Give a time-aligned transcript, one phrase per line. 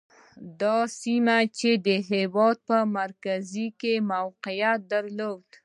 [0.61, 3.47] دا سیمه چې د هېواد په مرکز
[3.79, 5.45] کې یې موقعیت درلود.